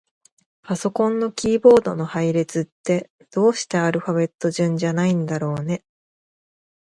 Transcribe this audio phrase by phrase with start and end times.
[0.63, 5.83] パソコンのキーボードの配列って、どうしてアルファベット順じゃないんだろうね。